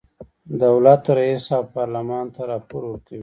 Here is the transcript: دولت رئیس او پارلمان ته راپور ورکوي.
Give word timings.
دولت 0.61 1.03
رئیس 1.17 1.45
او 1.55 1.63
پارلمان 1.75 2.25
ته 2.35 2.41
راپور 2.51 2.81
ورکوي. 2.87 3.19